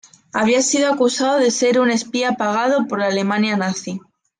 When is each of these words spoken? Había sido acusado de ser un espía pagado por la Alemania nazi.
Había 0.33 0.63
sido 0.63 0.91
acusado 0.91 1.37
de 1.37 1.51
ser 1.51 1.79
un 1.79 1.91
espía 1.91 2.31
pagado 2.31 2.87
por 2.87 2.97
la 2.97 3.05
Alemania 3.05 3.55
nazi. 3.55 4.01